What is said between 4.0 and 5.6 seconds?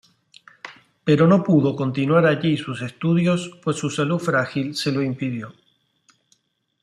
frágil se lo impidió.